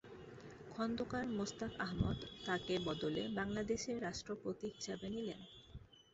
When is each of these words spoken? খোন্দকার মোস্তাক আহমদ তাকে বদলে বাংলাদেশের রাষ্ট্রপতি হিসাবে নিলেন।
খোন্দকার 0.69 1.25
মোস্তাক 1.37 1.71
আহমদ 1.79 2.17
তাকে 2.45 2.73
বদলে 2.85 3.21
বাংলাদেশের 3.37 3.97
রাষ্ট্রপতি 4.01 4.67
হিসাবে 4.75 5.07
নিলেন। 5.09 5.41